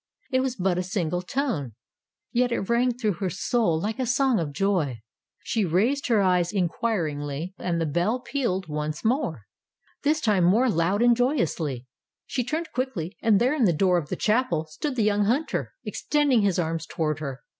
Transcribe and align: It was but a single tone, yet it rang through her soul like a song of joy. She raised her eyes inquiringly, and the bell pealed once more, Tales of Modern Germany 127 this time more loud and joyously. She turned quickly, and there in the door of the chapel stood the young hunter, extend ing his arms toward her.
It 0.31 0.39
was 0.39 0.55
but 0.55 0.79
a 0.79 0.83
single 0.83 1.21
tone, 1.21 1.73
yet 2.31 2.51
it 2.51 2.61
rang 2.61 2.91
through 2.91 3.17
her 3.21 3.29
soul 3.29 3.79
like 3.79 3.99
a 3.99 4.07
song 4.07 4.39
of 4.39 4.51
joy. 4.51 5.03
She 5.43 5.63
raised 5.63 6.07
her 6.07 6.23
eyes 6.23 6.51
inquiringly, 6.51 7.53
and 7.59 7.79
the 7.79 7.85
bell 7.85 8.19
pealed 8.19 8.67
once 8.67 9.05
more, 9.05 9.45
Tales 10.03 10.21
of 10.21 10.25
Modern 10.27 10.33
Germany 10.41 10.49
127 10.49 10.49
this 10.49 10.55
time 10.55 10.55
more 10.55 10.69
loud 10.71 11.01
and 11.03 11.15
joyously. 11.15 11.87
She 12.25 12.43
turned 12.43 12.71
quickly, 12.73 13.15
and 13.21 13.39
there 13.39 13.53
in 13.53 13.65
the 13.65 13.73
door 13.77 13.99
of 13.99 14.09
the 14.09 14.15
chapel 14.15 14.65
stood 14.65 14.95
the 14.95 15.03
young 15.03 15.25
hunter, 15.25 15.71
extend 15.85 16.33
ing 16.33 16.41
his 16.41 16.57
arms 16.57 16.87
toward 16.87 17.19
her. 17.19 17.43